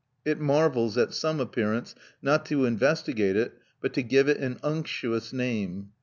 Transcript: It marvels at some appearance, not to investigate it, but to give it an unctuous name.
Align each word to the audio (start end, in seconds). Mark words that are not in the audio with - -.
It 0.25 0.39
marvels 0.39 0.97
at 0.97 1.13
some 1.13 1.39
appearance, 1.39 1.93
not 2.23 2.43
to 2.47 2.65
investigate 2.65 3.35
it, 3.35 3.53
but 3.81 3.93
to 3.93 4.01
give 4.01 4.27
it 4.29 4.37
an 4.37 4.57
unctuous 4.63 5.31
name. 5.31 5.91